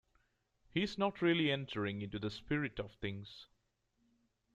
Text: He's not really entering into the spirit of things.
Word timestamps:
He's 0.71 0.97
not 0.97 1.21
really 1.21 1.51
entering 1.51 2.01
into 2.01 2.17
the 2.17 2.31
spirit 2.31 2.79
of 2.79 2.91
things. 2.93 3.45